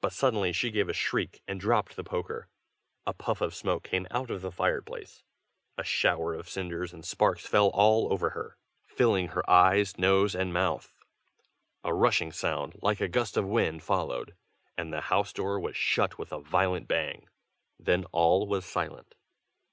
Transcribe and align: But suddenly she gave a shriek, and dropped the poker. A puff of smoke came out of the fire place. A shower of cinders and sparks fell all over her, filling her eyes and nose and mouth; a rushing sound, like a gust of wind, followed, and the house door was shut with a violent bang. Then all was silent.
But 0.00 0.12
suddenly 0.12 0.52
she 0.52 0.70
gave 0.70 0.88
a 0.88 0.92
shriek, 0.92 1.42
and 1.48 1.58
dropped 1.58 1.96
the 1.96 2.04
poker. 2.04 2.46
A 3.04 3.12
puff 3.12 3.40
of 3.40 3.52
smoke 3.52 3.82
came 3.82 4.06
out 4.12 4.30
of 4.30 4.42
the 4.42 4.52
fire 4.52 4.80
place. 4.80 5.24
A 5.76 5.82
shower 5.82 6.34
of 6.34 6.48
cinders 6.48 6.92
and 6.92 7.04
sparks 7.04 7.44
fell 7.48 7.66
all 7.70 8.12
over 8.12 8.30
her, 8.30 8.56
filling 8.86 9.26
her 9.30 9.50
eyes 9.50 9.94
and 9.94 10.02
nose 10.02 10.36
and 10.36 10.54
mouth; 10.54 10.94
a 11.82 11.92
rushing 11.92 12.30
sound, 12.30 12.78
like 12.80 13.00
a 13.00 13.08
gust 13.08 13.36
of 13.36 13.44
wind, 13.44 13.82
followed, 13.82 14.36
and 14.78 14.92
the 14.92 15.00
house 15.00 15.32
door 15.32 15.58
was 15.58 15.76
shut 15.76 16.16
with 16.16 16.30
a 16.32 16.38
violent 16.38 16.86
bang. 16.86 17.28
Then 17.76 18.04
all 18.12 18.46
was 18.46 18.64
silent. 18.64 19.16